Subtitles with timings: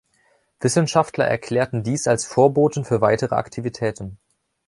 [0.59, 4.17] Wissenschaftler erklärten dies als Vorboten für weitere Aktivitäten.